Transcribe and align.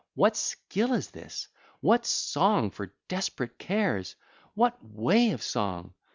What 0.15 0.35
skill 0.35 0.93
is 0.93 1.11
this? 1.11 1.47
What 1.79 2.07
song 2.07 2.71
for 2.71 2.91
desperate 3.07 3.59
cares? 3.59 4.15
What 4.55 4.75
way 4.83 5.29
of 5.29 5.43
song? 5.43 5.93